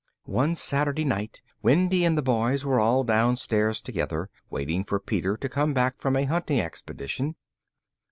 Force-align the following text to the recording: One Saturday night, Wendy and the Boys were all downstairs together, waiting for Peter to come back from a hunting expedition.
One 0.25 0.55
Saturday 0.55 1.03
night, 1.05 1.43
Wendy 1.61 2.05
and 2.05 2.17
the 2.17 2.23
Boys 2.23 2.65
were 2.65 2.79
all 2.79 3.03
downstairs 3.03 3.81
together, 3.83 4.31
waiting 4.49 4.83
for 4.83 4.99
Peter 4.99 5.37
to 5.37 5.47
come 5.47 5.75
back 5.75 5.99
from 6.01 6.15
a 6.15 6.23
hunting 6.25 6.59
expedition. 6.59 7.35